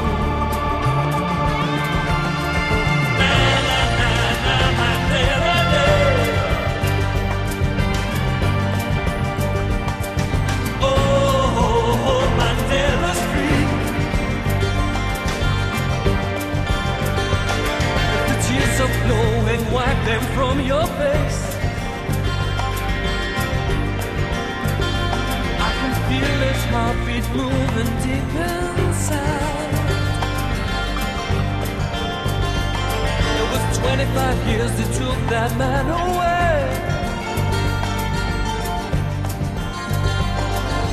Feel 26.09 26.39
his 26.49 26.63
heartbeat 26.73 27.27
moving 27.35 27.91
deep 28.05 28.31
inside. 28.47 29.75
It 33.41 33.47
was 33.53 33.79
25 33.79 34.49
years 34.49 34.73
that 34.79 34.91
took 35.01 35.21
that 35.35 35.51
man 35.59 35.87
away. 36.03 36.57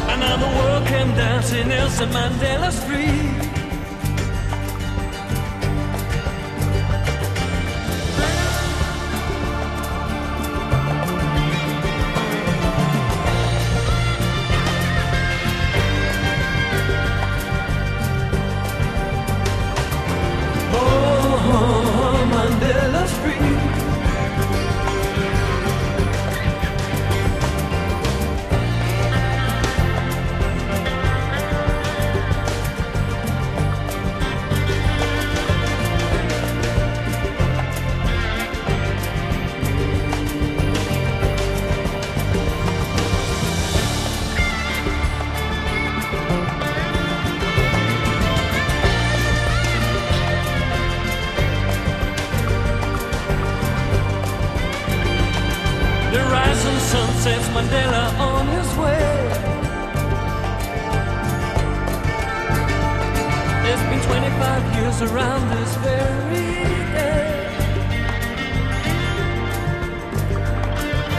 And 0.09 0.19
now 0.19 0.35
the 0.45 0.51
world 0.57 0.87
came 0.87 1.11
dancing, 1.15 1.67
Nelson 1.67 2.09
Mandela's 2.09 2.79
free. 2.85 3.32
25 64.93 65.01
years 65.01 65.11
around 65.11 65.49
this 65.49 65.75
very 65.77 66.63
day. 66.93 67.47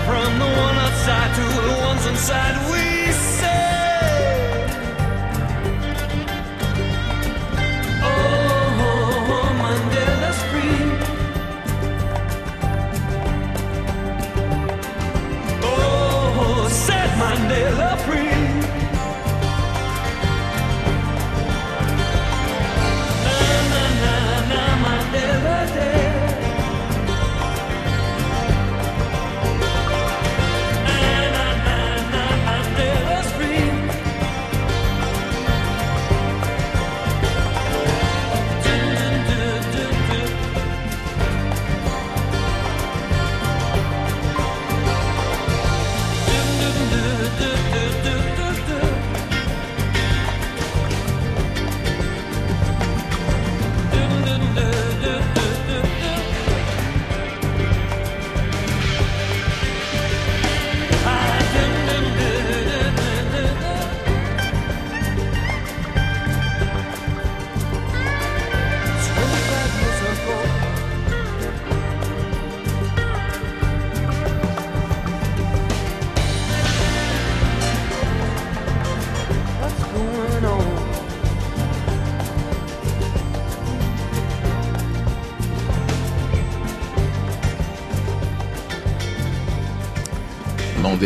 From 0.07 0.39
the 0.39 0.47
one 0.47 0.77
outside 0.77 1.35
to 1.35 1.43
the 1.63 1.75
ones 1.87 2.07
inside, 2.07 2.57
we 2.71 3.13
say, 3.13 3.84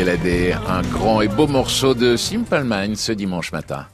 Un 0.00 0.82
grand 0.92 1.22
et 1.22 1.26
beau 1.28 1.48
morceau 1.48 1.92
de 1.92 2.16
Simple 2.16 2.62
Minds 2.62 2.94
ce 2.94 3.10
dimanche 3.10 3.50
matin. 3.50 3.86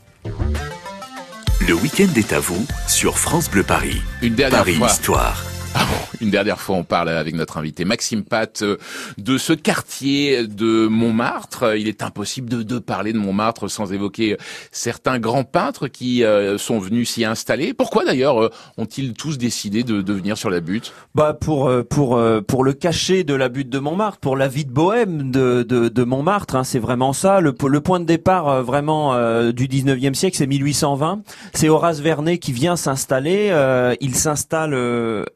Le 1.67 1.73
week-end 1.73 2.09
est 2.15 2.35
à 2.35 2.41
vous 2.41 2.67
sur 2.87 3.17
France 3.17 3.51
Bleu 3.51 3.63
Paris. 3.63 4.03
Une 4.21 4.35
dernière 4.35 4.59
Paris 4.59 4.75
fois. 4.75 4.89
Histoire. 4.89 5.43
Une 6.21 6.31
dernière 6.31 6.61
fois, 6.61 6.77
on 6.77 6.85
parle 6.85 7.09
avec 7.11 7.35
notre 7.35 7.59
invité 7.59 7.85
Maxime 7.85 8.23
Pat 8.25 8.63
euh, 8.63 8.77
de 9.19 9.37
ce 9.37 9.53
quartier 9.53 10.47
de 10.47 10.87
Montmartre. 10.87 11.77
Il 11.77 11.89
est 11.89 12.03
impossible 12.03 12.65
de, 12.65 12.79
parler 12.79 13.13
de 13.13 13.19
Montmartre 13.19 13.69
sans 13.69 13.93
évoquer 13.93 14.37
certains 14.73 15.19
grands 15.19 15.45
peintres 15.45 15.89
qui 15.89 16.25
euh, 16.25 16.57
sont 16.57 16.79
venus 16.79 17.11
s'y 17.11 17.25
installer. 17.25 17.75
Pourquoi 17.75 18.05
d'ailleurs 18.05 18.43
euh, 18.43 18.51
ont-ils 18.79 19.13
tous 19.15 19.39
décidé 19.39 19.83
de, 19.83 20.03
de 20.03 20.13
venir 20.13 20.39
sur 20.39 20.51
la 20.51 20.61
butte? 20.61 20.93
Bah 21.15 21.35
pour 21.35 21.71
pour 21.91 22.21
pour 22.47 22.65
le 22.65 22.73
cachet 22.73 23.25
de 23.25 23.35
la 23.35 23.49
butte 23.49 23.69
de 23.69 23.79
Montmartre, 23.79 24.19
pour 24.19 24.37
la 24.37 24.49
vie 24.49 24.65
de 24.65 24.71
bohème 24.73 25.31
de 25.31 25.63
de, 25.63 26.05
Montmartre, 26.05 26.57
hein, 26.57 26.65
c'est 26.65 26.79
vraiment 26.79 27.13
ça. 27.13 27.41
Le 27.41 27.53
po- 27.53 27.69
le 27.69 27.81
point 27.81 28.01
de 28.01 28.05
départ 28.05 28.63
vraiment 28.63 29.15
du 29.53 29.67
19e 29.69 30.15
siècle, 30.15 30.37
c'est 30.37 30.47
1820. 30.47 31.23
C'est 31.53 31.69
Horace 31.69 32.01
Vernet 32.01 32.39
qui 32.39 32.53
vient 32.53 32.77
s'installer. 32.77 33.53
il 34.01 34.15
s'installe 34.15 34.75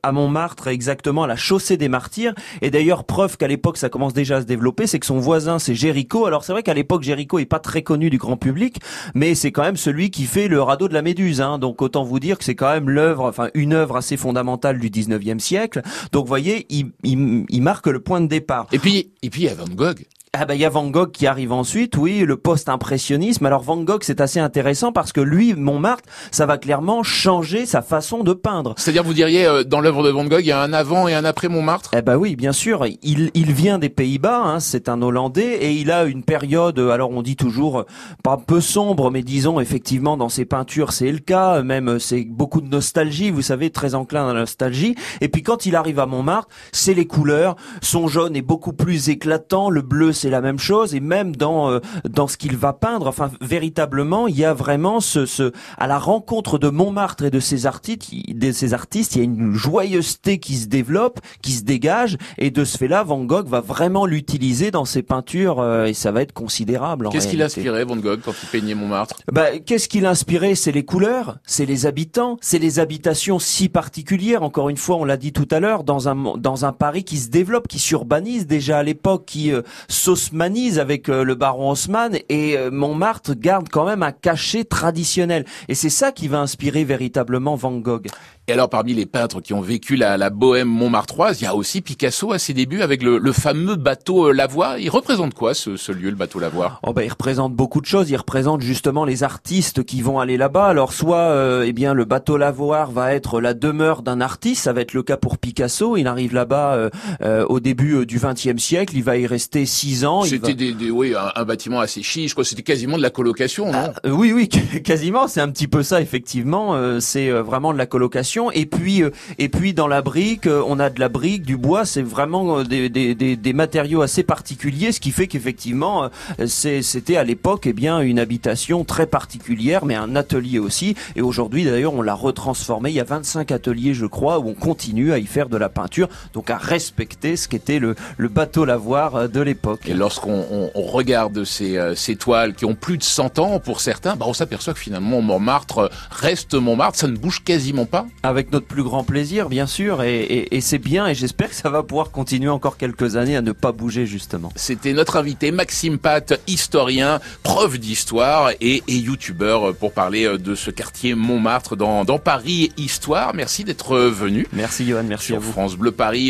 à 0.03 0.13
Montmartre 0.13 0.38
exactement 0.67 1.25
à 1.25 1.27
la 1.27 1.37
chaussée 1.37 1.77
des 1.77 1.89
Martyrs. 1.89 2.35
Et 2.63 2.71
d'ailleurs 2.71 3.05
preuve 3.05 3.37
qu'à 3.37 3.49
l'époque 3.49 3.77
ça 3.77 3.89
commence 3.89 4.13
déjà 4.13 4.37
à 4.37 4.41
se 4.41 4.47
développer, 4.47 4.87
c'est 4.87 4.99
que 4.99 5.07
son 5.07 5.19
voisin 5.19 5.59
c'est 5.59 5.75
Géricault. 5.75 6.27
Alors 6.27 6.45
c'est 6.45 6.53
vrai 6.53 6.63
qu'à 6.63 6.75
l'époque 6.75 7.03
Géricault 7.03 7.39
est 7.39 7.47
pas 7.47 7.59
très 7.59 7.83
connu 7.83 8.11
du 8.11 8.19
grand 8.19 8.37
public, 8.37 8.79
mais 9.15 9.35
c'est 9.35 9.53
quand 9.53 9.63
même 9.63 9.77
celui 9.77 10.11
qui 10.11 10.25
fait 10.25 10.49
le 10.49 10.61
radeau 10.63 10.89
de 10.89 10.95
la 10.95 11.03
Méduse. 11.03 11.41
Hein. 11.41 11.59
Donc 11.59 11.83
autant 11.83 12.05
vous 12.05 12.21
dire 12.21 12.39
que 12.39 12.45
c'est 12.45 12.55
quand 12.55 12.71
même 12.71 12.89
l'œuvre, 12.91 13.25
enfin 13.25 13.49
une 13.55 13.73
œuvre 13.73 13.97
assez 13.97 14.17
fondamentale 14.17 14.79
du 14.79 14.91
19e 14.91 15.39
siècle. 15.39 15.83
Donc 16.13 16.27
voyez, 16.27 16.67
il, 16.71 17.63
marque 17.63 17.87
le 17.87 18.01
point 18.01 18.21
de 18.21 18.27
départ. 18.27 18.67
Et 18.73 18.79
puis, 18.79 19.13
et 19.23 19.31
puis 19.31 19.47
Van 19.49 19.65
Gogh. 19.75 20.07
Ah 20.35 20.45
bah 20.45 20.55
il 20.55 20.61
y 20.61 20.65
a 20.65 20.69
Van 20.69 20.87
Gogh 20.89 21.11
qui 21.11 21.27
arrive 21.27 21.53
ensuite, 21.53 21.97
oui, 21.97 22.21
le 22.21 22.37
post-impressionnisme. 22.37 23.47
Alors 23.47 23.63
Van 23.63 23.79
Gogh 23.79 24.03
c'est 24.03 24.21
assez 24.21 24.39
intéressant 24.41 24.93
parce 24.93 25.13
que 25.13 25.21
lui, 25.21 25.55
Montmartre, 25.55 26.05
ça 26.31 26.45
va 26.45 26.59
clairement 26.59 27.03
changer 27.03 27.65
sa 27.65 27.81
façon 27.81 28.23
de 28.23 28.35
peindre. 28.35 28.75
C'est-à-dire, 28.77 29.05
vous 29.05 29.15
diriez, 29.15 29.47
euh, 29.47 29.65
dans 29.65 29.81
l'œuvre 29.81 30.05
de 30.05 30.11
Van 30.11 30.25
Gogh, 30.25 30.41
il 30.41 30.47
y 30.47 30.53
a 30.53 30.61
un 30.61 30.73
avant 30.73 31.09
et 31.09 31.15
un 31.15 31.25
après 31.25 31.49
Montmartre? 31.49 31.91
Eh 31.97 32.03
ben 32.03 32.17
oui, 32.17 32.37
bien 32.37 32.53
sûr. 32.53 32.87
Il, 33.03 33.31
il 33.33 33.53
vient 33.53 33.79
des 33.79 33.89
Pays-Bas, 33.89 34.43
hein, 34.45 34.61
c'est 34.61 34.89
un 34.89 35.01
Hollandais, 35.01 35.65
et 35.65 35.73
il 35.73 35.91
a 35.91 36.05
une 36.05 36.23
période, 36.23 36.79
euh, 36.79 36.91
alors 36.91 37.11
on 37.11 37.23
dit 37.23 37.37
toujours, 37.37 37.81
euh, 37.81 37.87
pas 38.23 38.33
un 38.33 38.37
peu 38.37 38.61
sombre, 38.61 39.11
mais 39.11 39.23
disons 39.23 39.61
effectivement 39.61 40.17
dans 40.17 40.29
ses 40.29 40.45
peintures 40.45 40.93
c'est 40.93 41.11
le 41.11 41.19
cas, 41.19 41.63
même 41.63 41.89
euh, 41.89 41.99
c'est 41.99 42.25
beaucoup 42.25 42.61
de 42.61 42.69
nostalgie, 42.69 43.31
vous 43.31 43.43
savez, 43.43 43.71
très 43.71 43.95
enclin 43.95 44.29
à 44.29 44.35
la 44.35 44.41
nostalgie. 44.41 44.95
Et 45.21 45.29
puis 45.29 45.43
quand 45.43 45.65
il 45.67 45.75
arrive 45.75 45.99
à 45.99 46.07
Montmartre, 46.07 46.49
c'est 46.73 46.95
les 46.95 47.07
couleurs, 47.07 47.57
son 47.81 48.09
jaune 48.09 48.37
est 48.37 48.43
beaucoup 48.43 48.73
plus 48.73 49.09
éclatant, 49.09 49.71
le 49.71 49.83
bleu 49.83 50.13
c'est 50.19 50.31
la 50.31 50.41
même 50.41 50.59
chose, 50.59 50.95
et 50.95 51.01
même 51.01 51.35
dans 51.37 51.71
euh, 51.71 51.81
dans 52.09 52.27
ce 52.29 52.37
qu'il 52.37 52.57
va 52.57 52.73
peindre, 52.73 53.07
enfin 53.07 53.31
véritablement, 53.41 54.27
il 54.27 54.37
y 54.39 54.45
a 54.45 54.55
vraiment 54.55 55.01
ce, 55.01 55.27
ce 55.27 55.53
à 55.79 55.87
la 55.87 55.99
rencontre 55.99 56.59
de 56.59 56.69
Montmartre 56.69 57.25
et 57.25 57.31
de 57.31 57.41
ses 57.41 57.67
artistes, 57.67 58.09
il- 58.13 58.39
de 58.39 58.53
ses 58.53 58.75
artistes, 58.75 59.15
il 59.17 59.19
y 59.19 59.23
a 59.23 59.25
une 59.25 59.55
joyeuseté 59.55 60.39
qui 60.39 60.57
se 60.57 60.67
développe, 60.67 61.21
qui 61.43 61.53
se 61.53 61.63
dégage, 61.65 62.17
et 62.39 62.51
de 62.51 62.65
ce 62.65 62.77
fait-là, 62.79 63.03
Van 63.03 63.25
Gogh 63.25 63.47
va 63.49 63.61
vraiment 63.61 64.07
l'utiliser 64.07 64.71
dans 64.71 64.85
ses 64.85 65.03
peintures, 65.03 65.61
euh, 65.61 65.87
et 65.87 65.95
ça 65.95 66.13
va 66.13 66.23
être 66.23 66.33
considérable. 66.33 67.09
Qu'est-ce 67.11 67.29
qu'il 67.29 67.43
inspirait, 67.43 67.85
Van 67.85 67.97
Gogh, 67.97 68.21
quand 68.25 68.35
il 68.43 68.49
peignait 68.49 68.75
Montmartre? 68.75 69.17
Bah, 69.33 69.59
qu'est-ce 69.65 69.89
qui 69.89 70.01
l'a 70.01 70.11
inspiré? 70.11 70.55
C'est 70.55 70.73
les 70.73 70.85
couleurs, 70.85 71.39
c'est 71.47 71.67
les 71.67 71.87
habitants, 71.87 72.37
c'est 72.41 72.59
les 72.59 72.79
habitations 72.79 73.39
si 73.39 73.69
particulières. 73.69 74.43
Encore 74.43 74.69
une 74.69 74.77
fois, 74.77 74.97
on 74.97 75.05
l'a 75.05 75.17
dit 75.17 75.33
tout 75.33 75.49
à 75.51 75.61
l'heure, 75.61 75.85
dans 75.85 76.09
un 76.09 76.17
dans 76.39 76.65
un 76.65 76.73
Paris 76.73 77.05
qui 77.05 77.19
se 77.19 77.29
développe, 77.29 77.69
qui 77.69 77.79
s'urbanise 77.79 78.47
déjà 78.47 78.79
à 78.79 78.83
l'époque, 78.83 79.25
qui 79.27 79.53
euh, 79.53 79.63
s'osmanise 80.09 80.79
avec 80.79 81.11
euh, 81.11 81.23
le 81.23 81.35
baron 81.35 81.73
Haussmann, 81.73 82.17
et 82.31 82.57
euh, 82.57 82.71
Montmartre 82.71 83.35
garde 83.35 83.69
quand 83.69 83.85
même 83.85 84.03
un 84.03 84.13
cachet 84.13 84.65
traditionnel. 84.65 85.45
Et 85.69 85.75
c'est 85.75 85.91
ça 85.91 86.13
qui 86.13 86.29
va 86.29 86.41
inspirer 86.41 86.83
véritablement 86.85 87.57
Van 87.57 87.77
Gogh. 87.77 88.07
Et 88.51 88.53
alors, 88.53 88.71
parmi 88.71 88.95
les 88.95 89.05
peintres 89.05 89.43
qui 89.43 89.53
ont 89.53 89.61
vécu 89.61 89.95
la, 89.97 90.17
la 90.17 90.31
bohème 90.31 90.69
montmartroise, 90.69 91.39
il 91.43 91.45
y 91.45 91.47
a 91.47 91.55
aussi 91.55 91.83
Picasso 91.83 92.33
à 92.33 92.39
ses 92.39 92.55
débuts 92.55 92.81
avec 92.81 93.03
le, 93.03 93.19
le 93.19 93.33
fameux 93.33 93.77
bateau 93.77 94.29
euh, 94.29 94.33
Lavoir. 94.33 94.79
Il 94.79 94.89
représente 94.89 95.35
quoi, 95.35 95.53
ce, 95.53 95.77
ce 95.77 95.93
lieu, 95.93 96.09
le 96.09 96.17
bateau 96.17 96.39
Lavoir 96.39 96.81
Oh 96.83 96.95
bah, 96.95 97.05
il 97.05 97.11
représente 97.11 97.53
beaucoup 97.53 97.83
de 97.83 97.87
choses. 97.87 98.09
Il 98.09 98.17
représente 98.17 98.63
justement 98.63 99.05
les 99.05 99.23
artistes 99.23 99.85
qui 99.85 100.01
vont 100.01 100.19
aller 100.19 100.39
là-bas. 100.39 100.65
Alors 100.65 100.95
soit, 100.95 101.19
euh, 101.19 101.65
eh 101.67 101.75
bien, 101.75 101.93
le 101.93 102.07
bateau 102.07 102.39
lavoir 102.39 102.91
va 102.91 103.13
être 103.13 103.43
la 103.43 103.53
demeure 103.53 104.01
d'un 104.01 104.23
artiste. 104.23 104.63
Ça 104.63 104.73
va 104.73 104.81
être 104.81 104.95
le 104.95 105.03
cas 105.03 105.19
pour 105.19 105.37
Picasso. 105.37 105.99
Il 105.99 106.07
arrive 106.07 106.33
là-bas 106.33 106.73
euh, 106.73 106.91
euh, 107.21 107.45
au 107.51 107.61
début 107.61 107.97
euh, 107.97 108.07
du 108.07 108.19
XXe 108.19 108.57
siècle. 108.57 108.97
Il 108.97 109.05
va 109.05 109.19
y 109.19 109.27
rester 109.27 109.67
six 109.67 110.07
ans. 110.07 110.23
C'était 110.23 110.47
va- 110.49 110.53
des, 110.55 110.73
des- 110.73 110.91
oui, 110.91 111.13
un, 111.15 111.33
un 111.39 111.45
bâtiment 111.45 111.81
assez 111.81 112.03
chiche, 112.03 112.33
quoi. 112.33 112.47
C'était 112.47 112.63
quasiment 112.63 112.97
de 112.97 113.03
la 113.03 113.11
colocation, 113.11 113.71
non? 113.71 113.93
Euh, 114.07 114.11
oui, 114.11 114.33
oui, 114.33 114.49
quasiment. 114.83 115.29
C'est 115.29 115.43
un 115.43 115.51
petit 115.51 115.69
peu 115.69 115.83
ça, 115.83 116.01
effectivement. 116.01 116.75
C'est 117.01 117.29
vraiment 117.31 117.75
de 117.75 117.79
la 117.79 117.85
colocation. 117.85 118.38
Et 118.53 118.67
puis, 118.67 119.03
euh, 119.03 119.11
et 119.39 119.49
puis 119.49 119.75
dans 119.75 119.89
la 119.89 120.03
brique, 120.03 120.47
euh, 120.47 120.63
on 120.67 120.79
a 120.79 120.91
de 120.91 121.01
la 121.01 121.09
brique, 121.09 121.43
du 121.43 121.57
bois. 121.57 121.85
C'est 121.85 122.03
vraiment 122.03 122.61
euh, 122.61 122.65
des, 122.65 123.53
matériaux 123.53 124.03
assez 124.03 124.23
particuliers, 124.23 124.93
ce 124.93 125.01
qui 125.01 125.11
fait 125.11 125.27
qu'effectivement, 125.27 126.11
c'était 126.47 127.17
à 127.17 127.25
l'époque, 127.25 127.67
eh 127.67 127.73
bien, 127.73 128.01
une 128.01 128.21
habitation 128.21 128.85
très 128.85 129.07
particulière, 129.07 129.85
mais 129.85 129.97
un 129.97 130.15
atelier 130.15 130.61
aussi. 130.61 130.95
Et 131.17 131.23
aujourd'hui, 131.23 131.65
d'ailleurs, 131.65 131.95
on 131.95 132.03
l'a 132.03 132.15
retransformé. 132.15 132.91
Il 132.91 132.95
y 132.95 133.01
a 133.01 133.05
25 133.05 133.51
ateliers, 133.51 133.95
je 133.95 134.07
crois, 134.07 134.39
où 134.39 134.49
on 134.49 134.55
continue 134.55 135.13
à 135.13 135.19
y 135.19 135.27
faire 135.27 135.49
de 135.49 135.57
la 135.57 135.69
peinture, 135.69 136.09
donc 136.35 136.51
à 136.51 136.57
respecter 136.57 137.37
ce 137.37 137.49
qu'était 137.49 137.81
le, 137.81 137.97
le 138.17 138.29
bateau 138.29 138.65
lavoir 138.65 139.29
de 139.29 139.41
l'époque. 139.41 139.81
Et 139.87 139.95
lorsqu'on 139.95 140.45
on, 140.51 140.71
on 140.75 140.83
regarde 140.83 141.43
ces, 141.45 141.95
ces 141.97 142.15
toiles 142.15 142.55
qui 142.55 142.65
ont 142.65 142.75
plus 142.75 142.99
de 142.99 143.03
100 143.03 143.39
ans 143.41 143.59
pour 143.59 143.81
certains, 143.81 144.15
bah 144.15 144.27
on 144.29 144.35
s'aperçoit 144.35 144.75
que 144.75 144.81
finalement 144.81 145.21
Montmartre 145.21 145.91
reste 146.11 146.55
Montmartre, 146.55 146.99
ça 146.99 147.09
ne 147.09 147.17
bouge 147.17 147.43
quasiment 147.43 147.87
pas. 147.87 148.07
Avec 148.29 148.53
notre 148.53 148.67
plus 148.67 148.83
grand 148.83 149.05
plaisir, 149.05 149.49
bien 149.49 149.67
sûr, 149.67 150.03
et, 150.03 150.21
et- 150.21 150.57
et 150.57 150.61
c'est 150.61 150.79
bien, 150.79 151.07
et 151.07 151.15
j'espère 151.15 151.49
que 151.49 151.55
ça 151.55 151.71
va 151.71 151.83
pouvoir 151.83 152.11
continuer 152.11 152.51
encore 152.51 152.77
quelques 152.77 153.17
années 153.17 153.37
à 153.37 153.41
ne 153.43 153.53
pas 153.53 153.73
bouger 153.73 154.05
justement. 154.05 154.53
C'était 154.55 154.93
notre 154.93 155.17
invité 155.17 155.51
Maxime 155.51 155.97
Pat, 155.99 156.39
historien, 156.47 157.21
prof 157.43 157.79
d'histoire 157.79 158.51
et, 158.61 158.83
et 158.87 158.97
youtubeur 158.97 159.75
pour 159.75 159.93
parler 159.93 160.25
euh, 160.27 160.37
de 160.37 160.55
ce 160.55 160.71
quartier 160.71 161.15
Montmartre 161.15 161.75
dans, 161.75 162.05
dans 162.05 162.19
Paris 162.19 162.71
Histoire. 162.77 163.33
Merci 163.35 163.65
d'être 163.65 163.97
venu 163.99 164.47
Merci 164.53 164.87
Johan, 164.87 165.05
merci 165.05 165.33
à 165.33 165.37
sur 165.37 165.41
vous. 165.41 165.53
France 165.53 165.77
Bleu 165.77 165.91
Paris. 165.93 166.27